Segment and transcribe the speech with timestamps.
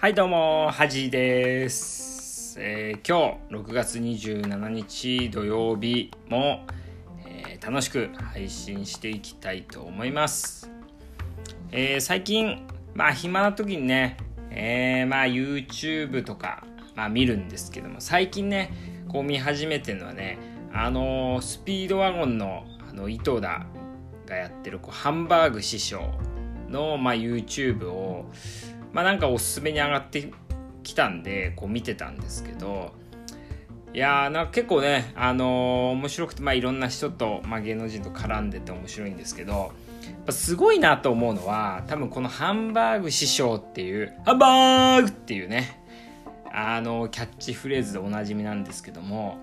[0.00, 0.70] はいどうも。
[0.70, 6.64] はじです、えー、今日6月27日土曜日も、
[7.26, 10.70] えー、楽しく配信していきたいと思います、
[11.70, 14.16] えー、最近まあ暇な時にね、
[14.48, 16.64] えまあ YouTube とか、
[16.94, 20.38] まあ、見るんですけども最近ねこう見始めてるのはね
[20.72, 23.66] あのスピードワゴンのあの井戸田
[24.24, 26.00] がやってるこうハンバーグ師匠
[26.70, 28.24] の、まあ、YouTube を
[28.92, 30.32] まあなんかおすすめに上がって
[30.82, 32.92] きたんでこう見てたんですけど
[33.92, 39.72] いやーなんか結構ねあのー、面白くてまあいろんな人と、まあ、芸能人と絡んでて面白いんですけど
[40.28, 45.82] すごいなと思うのは多分このハンバーグ師匠っていうハンバーグっていうね
[46.52, 49.38] あのキャッチフレーズでおなじみなんですけども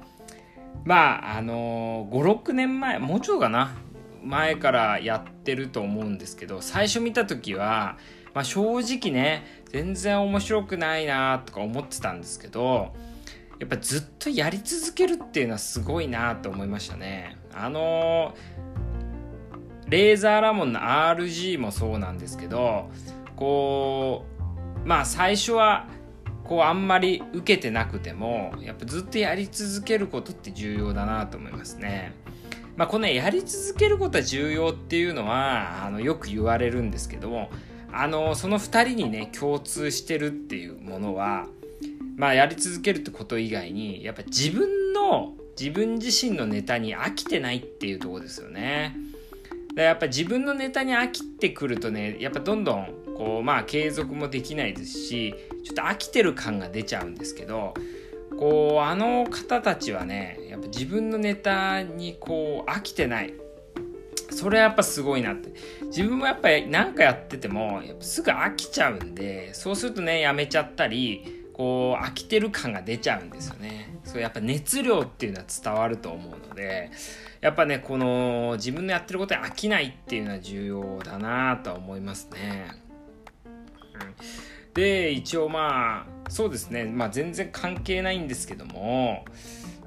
[0.86, 3.76] まああの56年前もうちょいかな
[4.23, 7.98] 前からやってると思うんですけど最初見た時は
[8.38, 12.93] まあ、正直ね全然面白くないなとか思ってたんですけど
[13.57, 18.35] やっぱずっとやり続けるっていうのはすごいなと思いましたねあの
[19.88, 22.91] レーザーラモンの RG もそうなんですけど
[23.35, 24.23] こ
[24.85, 25.88] うまあ最初は
[26.43, 32.13] こうあんまり受けてなくてもやっぱずっとやり続けることって重要だなと思いますね。
[32.75, 37.49] まあ、このやり続けることは重要っていうのはあのよく言われるんですけども
[37.91, 41.47] あのその2人にね共通してるっていうものは
[42.16, 48.95] まあやり続けるってこと以外にやっぱ自分の自分自身のネタに飽きてないっていうとこですよね。
[49.75, 57.73] だやっぱ自分のネタに飽きてくるとねやっぱどんどんこうまあ継続もできないですしちょっと飽きてる感が出ちゃうんですけど
[58.38, 63.33] こうあの方たちはねやっぱ自分のネタにこう飽きてない
[64.30, 65.52] それはやっぱすごいなって。
[65.86, 73.98] 自分もやっぱり何かやっててもすぐ飽きちゃうんでそうするとねやめちゃったりこう飽きてる感が出ちゃうんですよね。
[74.04, 76.92] そうやっぱ熱量っていうのは伝わると思うので
[77.42, 82.71] やっぱねこの自分のやってることに飽きないっていうのは重要だなとは思いますね、
[83.45, 86.86] うん、で一応まあそうですね。
[86.86, 89.26] まあ全然関係ないんですけども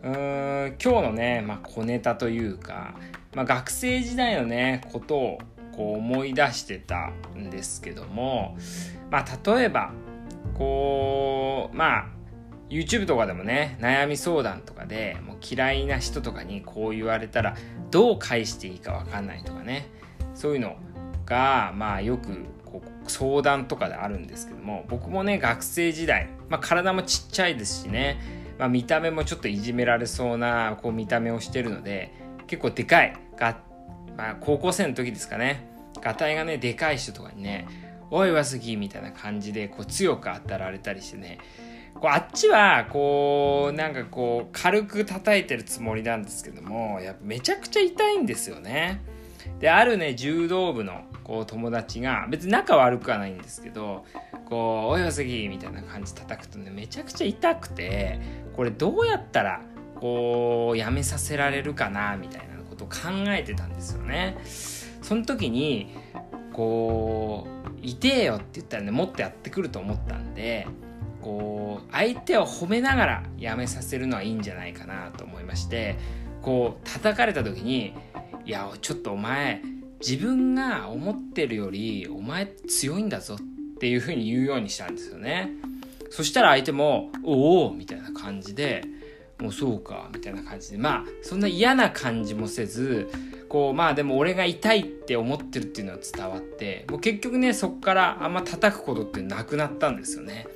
[0.03, 2.95] うーん今日のね、まあ、小ネタというか
[3.35, 5.39] まあ、学生時代のねことを
[5.73, 8.57] こう思い出してたんですけども、
[9.11, 9.93] まあ、例えば
[10.55, 12.07] こうまあ
[12.69, 17.57] YouTube とかでもね悩み相談とかでもう嫌いな人とかにこう言われたら
[17.91, 19.91] どう返していいか分かんないとかね
[20.35, 20.77] そういうの
[21.27, 28.21] がまあよくこう相談とかであるんですけども僕もね学生時代、まあ、体もちっちゃいですしね、
[28.59, 32.20] まあ、見た目もちょっといじめられそうなこう見た目をしてるので
[32.50, 33.16] 結構でかい。
[33.37, 33.61] が、
[34.16, 35.71] まあ、高校生の時ですかね。
[36.00, 37.66] がたいがねでかい人とかにね
[38.11, 41.39] 「おい上杉」みたいな感じでこう強く当たられたりしてね。
[41.94, 49.00] こうあっちはこうなんかこう軽く叩いてるつもりなんですけどもやっぱめちゃくちゃ痛いんですよね。
[49.60, 54.05] であるね柔道部のこう友達が別に仲悪くはないんですけど
[54.47, 58.19] こう「おいわ杉」みたいな感じ叩くとねめちゃくちゃ痛くて
[58.56, 59.60] これどうやったら
[60.00, 62.97] こうやめさせられるかなみたいなことを考
[63.28, 64.38] えてたんですよね。
[65.03, 65.94] その時に
[66.53, 70.66] こう「痛えよ」って言ったらねもっとやってくると思ったんで
[71.21, 75.97] こう相手を褒めながらやめさせるのはいいんじゃないかなと思いまして
[76.43, 77.94] こう叩かれた時に
[78.47, 79.62] 「いやちょっとお前
[80.00, 85.50] 自分が思ってるよりお前強いんだぞ」っていうふうに言うようにしたんですよね。
[86.10, 88.84] そしたら相手も「おお」みたいな感じで
[89.41, 90.78] もうそうかみたいな感じで。
[90.78, 93.11] まあそんな嫌な感じもせず
[93.49, 100.47] こうまあでも俺が痛いって思ってるっていうのは伝わってもう結局ねそっからあんま叩くことってなくなったんですよね。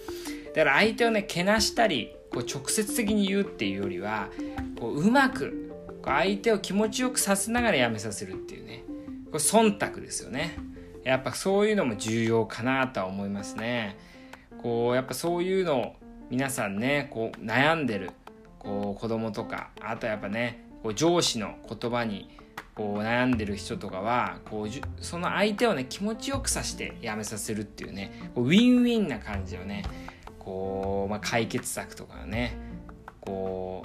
[0.54, 4.28] だから相手をねけなしたりこう直接的に言うっていうよりは
[4.78, 5.72] こううまく
[6.04, 8.84] 相手を気持ちよくさせながらやめさせるっていうね
[9.26, 10.56] これ忖度ですよね。
[11.02, 13.96] やっぱそういうのも重要かなとは思いますね。
[14.62, 15.96] こうやっぱそういうの
[16.30, 18.12] 皆さんねこう悩んでる
[18.64, 22.30] こう子供とかあとやっぱねこう上司の言葉に
[22.74, 29.84] こう悩んでる人とかはこうその相手をね気持ちよくさしてやめさせるっていうねウィンウィンな感じをね
[30.40, 32.56] こう、まあ、解決策とかね
[33.20, 33.82] こ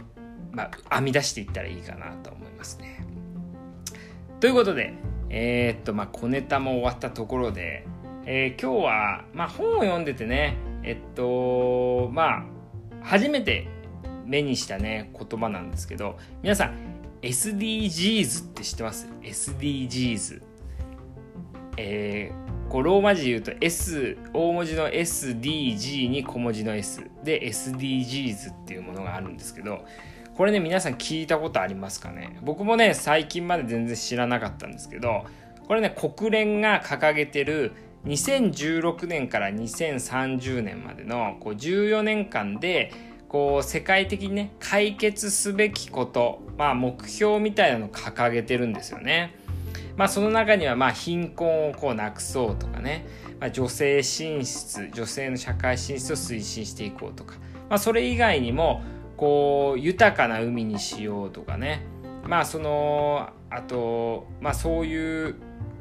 [0.52, 3.06] う、まあ、編み出していったらいいかなと思いますね。
[4.40, 4.94] ということで
[5.30, 7.86] えー、っとまあ小ネタも終わったところで、
[8.26, 12.44] えー、今日は、まあ、本を読んでてねえっとまあ
[13.04, 13.68] 初めて
[14.30, 16.76] 目にしたね言葉なんですけど皆さん
[17.22, 20.42] SDGs って知ってます ?SDGs
[21.78, 22.32] え
[22.70, 29.84] こうローマ字で言うと S 大文字の SDG に小文字の S で SDGs っていうものがあるんですけど
[30.36, 32.40] これね皆さん聞いたことありますかね？
[32.44, 35.26] 僕もね最近まで全然知らなかったんですけど
[35.68, 37.74] これね国連が掲げてる
[38.06, 42.94] 2016年から2030年までのこう14年間で
[43.30, 49.36] こう世界的にね解決すべきことまあ目標みたいなのを掲げてるんですよね。
[49.96, 53.06] まあその中にはまあ貧困をこうなくそうとかね、
[53.40, 57.36] まあ、女性進出女性の社会進出を推進していこうとか、
[57.70, 58.82] まあ、それ以外にも
[59.16, 61.86] こう豊かな海にしようとかね。
[62.26, 65.36] まあそのあとまあそういう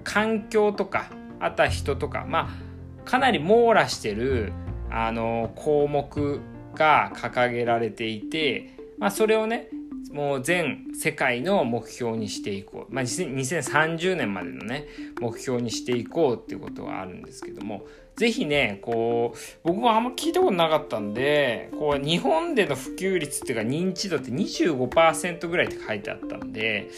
[0.05, 1.11] 環境とか
[1.41, 4.53] あとは人とかまあかなり網羅してる
[4.91, 6.41] あの項目
[6.79, 9.69] が掲げられていて、まあ、それをね
[10.13, 14.87] もう全世界の目標にしていこう、まあ、2030年までのね
[15.21, 17.83] 目標にしていこうっていうことはあるんですけども
[18.17, 26.89] 是非ねこう僕もあんま聞いたことなかったんでこう日本での普及率っていうか認知度って25%ぐらいって書いてあったんで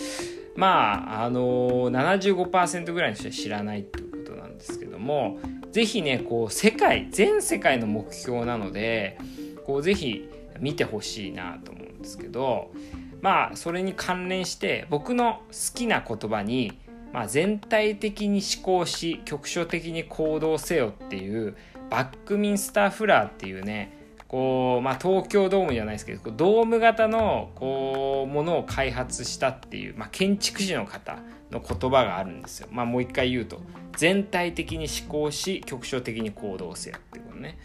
[0.57, 5.39] まああの75%ぐらいの人は知らないっていうことなんですけども
[5.73, 9.19] 是非ねこう世界全世界の目標なので
[9.65, 10.29] こうぜひ
[10.59, 12.71] 見てほしいなと思うんですけど
[13.23, 16.73] まあそれに関連して僕の好きな言葉に、
[17.13, 21.57] まあ、全体的に思考し局所的に行動せよっていう
[21.91, 24.00] バックミンスター・フラーっていうね
[24.31, 31.19] こう、まあ、東京ドームじゃないですけどドーム型のこうものを開発したっていう、まあ、建築士の方
[31.51, 32.69] の言葉があるんですよ。
[32.71, 33.61] まあ、もう一回言うと
[33.97, 37.59] 全体的に思考し局所的に行動せよってことね。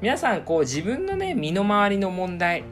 [0.00, 2.62] 皆さんこう自分のね身の回りの問題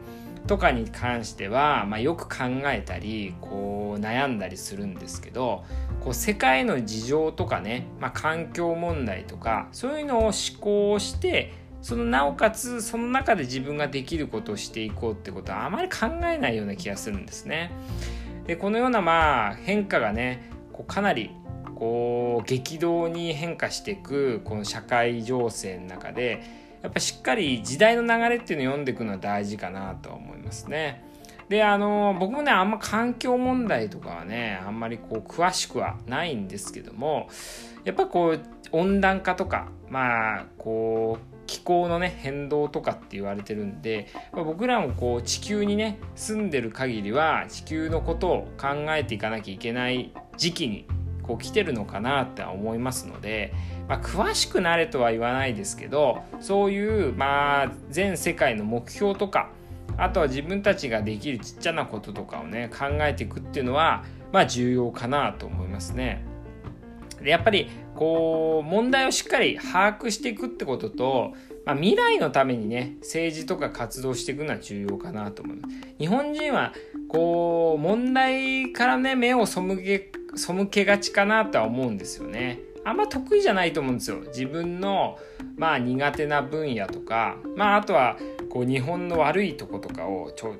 [0.46, 5.64] とかに関しては、まあ、よく考えたりこう悩んだりするんですけど
[6.00, 17.70] こう世界の事情とかね、まあ、環境問題とかそういうのを思考してそのなおかつその中で自分ができることをしていこうってことはあまり考えないような気がするんですね。
[18.46, 21.30] でこのようなまあ変化がねこうかなり
[21.74, 26.42] こう激動に変化していくこの社会情勢の中で
[26.82, 31.04] やっぱしっかり時代の流れっていうのを読んでいくのは大事かなとは思いますね。
[31.48, 37.28] であの僕もねあんま環境問題とかはねあんまりこう詳しくはないんですけども
[37.84, 38.40] やっぱこう
[38.70, 50.86] 温暖化とかまあこう気候のね変動とかって言われてるんでま僕らもこう地球にね住んでる限りは地球のことを考えていかなきゃいけない時期に
[51.24, 53.52] こう来てるのかなって思いますので、
[53.88, 59.50] まあ、詳しくなれとは言わないですけどそういうまあ全世界の目標とか
[59.96, 66.24] あとは自分たちができるちっちゃなこととかをね考えていくっていうのはまあ重要かなと思いますね。
[67.20, 67.68] でやっぱり
[68.00, 71.34] こう問題をしっかり把握していくってことと、
[71.66, 75.74] まあ、未来のためにね政治とか活動していくのは重要かなと思います。
[75.98, 76.72] 日本人は
[77.10, 82.60] こう問題からね目を背け背けがちかなとは思うんですよね。
[82.86, 84.20] あんま得意じゃないと思うんですよ。
[84.28, 85.18] 自分の
[85.58, 88.16] まあ苦手な分野とか、まああとは
[88.48, 90.54] こう日本の悪いとことかをちょ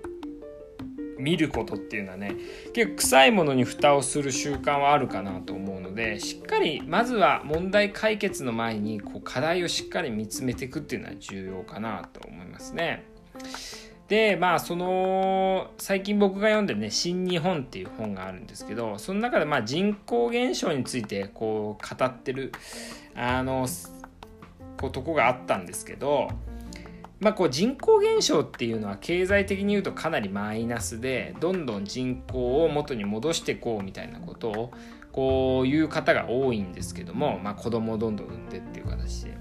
[1.20, 2.34] 見ることっていうのはね
[2.72, 13.04] 結構臭いものに蓋をする習慣はあるかなと思うのでしっかりまずは問題解決の前にこう課題をしっかり見つめていくっていうのは重要かなと思いますね。
[14.08, 22.50] でまあその最近僕が読んでるね「新日本」っていう本があるんですけどその中でまあ人口減少についてこう語ってる
[23.14, 23.68] あの
[24.80, 26.28] こうとこがあったんですけど
[27.20, 34.72] まあ、こう人口減少っていうのは経済的に言うとかなりマイナスでどんどん人口を元に戻していこうみたいなことを
[35.12, 39.36] こういう方が多いんですけども、まあ、子供をどんどん産んでっていう形で。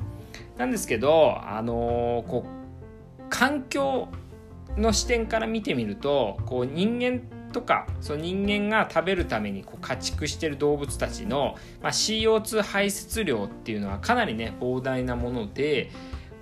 [0.57, 4.09] なんですけど、あのこう環境
[4.75, 7.21] の視点から見てみるとこう人間
[7.51, 15.89] とかその人間が食べるためにこう家畜してる動物たちの、まあ、CO2 排出量っていうのはかなりね膨大なもので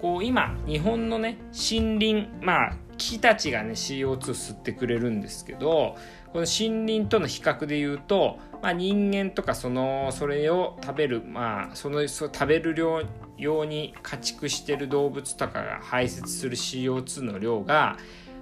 [0.01, 5.96] こう今日本のね森林まあ木たちがね CO2 吸ってくれるんですけど
[6.34, 13.04] この森林との比較で言うと、まあ、人間とかそのそれを食べるまあそのそ食べる量
[13.38, 17.98] 用に家畜してる動物とかが排泄する CO2 の量が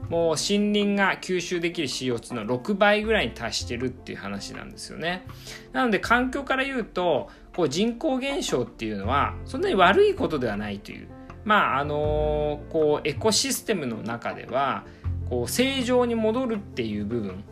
[0.09, 5.25] もう森林が吸収できる CO2 の6倍ぐらいに達してるっていう話なんですよね。
[5.71, 11.07] なので環境から言うとこう人口減少っていうのはそんなに悪いことではないという
[11.45, 14.83] まああのこうエコシステムの中では
[15.29, 17.43] こう正常に戻るっていう部分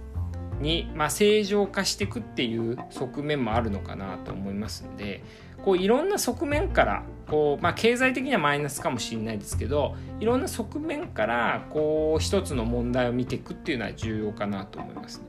[0.59, 5.23] に、まあ、正常化していくっていう側面もあるのかなと思いますんで
[5.63, 15.25] こういろんな側面からこう、まあ、経済的にはマイナスかもしれないですけどいろんな側面からこう一つの問題を見ていくっていうのは重要かなと思いますね。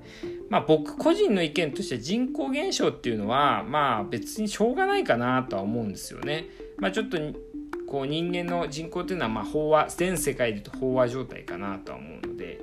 [0.50, 6.47] まあ、僕個人の意見としては人口減少っていうのはまあ別にしょうがないかなとは思うんですよね。
[6.78, 7.16] まあ、ちょっと
[7.87, 12.61] こう人間の人口というのはまあ飽和全世界で言うと飽和状態かなとは思うので。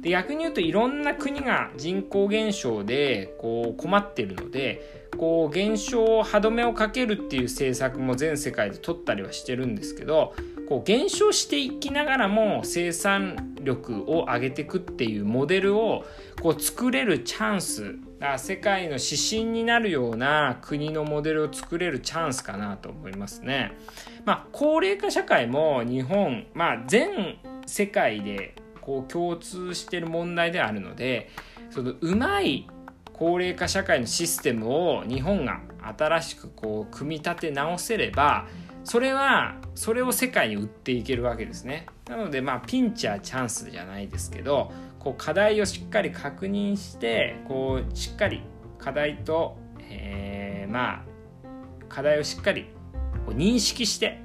[0.00, 10.34] で逆に言うといろんな国が人口減少でこう困ってるのでこう減少歯止めをかけるっていう政策も全世界で取ったりはしてるんですけど
[10.68, 16.04] こう減少していきながらも生産力を上げていくっていうモデルを
[16.40, 17.96] こう作れるチャンス
[18.38, 23.72] 世界の指針になるような国のモデルを作れるチャンスかなと思いますね。
[24.24, 31.30] まあ、高齢化社会も日本、まあ、全世界でこう共通してる問題であるので
[31.70, 32.66] そのうまい
[33.12, 35.60] 高齢化社会のシステムを日本が
[35.96, 38.46] 新しくこう組み立て直せれば
[38.84, 41.86] それはそれを世界に売っていけるわけですね。
[42.08, 48.42] なのでまあピンチはチャンスじゃないですけどこう課題をしっかり確認してこうしっかり
[48.78, 51.02] 課題と、えー、まあ
[51.88, 52.66] 課題をしっかり
[53.28, 54.20] 認識して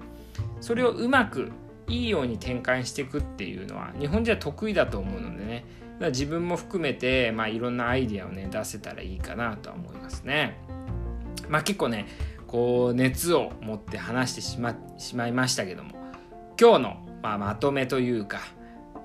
[0.60, 1.52] それをうまく
[1.88, 10.58] いいように展開していくっていうのは日本人は得意だと思うのでねだから自分も含めて、まあ、いろんなアイディアをね出せたらいいかなとは思いますね。
[11.50, 12.08] まあ、結構ね
[12.50, 15.92] こう熱を持って話してしましまいましたけども
[16.60, 18.42] 今日の、まあ、まとめというか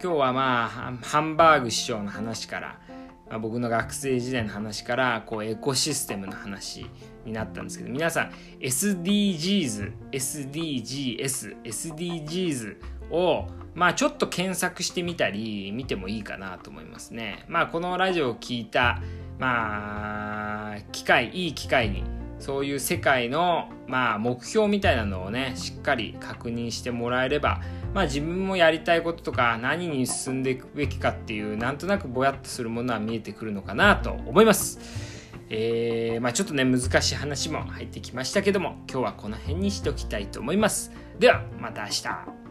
[0.03, 0.69] 今日はまあ
[1.05, 2.81] ハンバーグ師匠の話から、
[3.29, 6.87] まあ、僕の学生時代の話からこうエコシステムの話
[7.27, 12.77] になったんですけど皆さん SDGs、SDGs、SDGs
[13.11, 17.45] をまあちょっと検索してみたり見てもいいかなと思いますね。
[17.49, 19.03] まあこのラジオを聞いた
[19.39, 22.05] まあ機会いい機会に
[22.39, 27.61] そういう世界のまあ目標みたいなのをねしっかり確認してもらえれば
[27.95, 35.15] まあ自分もやりたいこととか何に進んでいくべきかっていうなんとなくぼやっとするものは見えてくるのかなと思います。
[35.51, 42.44] えー、まあ、ちょっとね難しい話も入ってきましたけども今日はこの辺にしておきたいと思いますではまた明日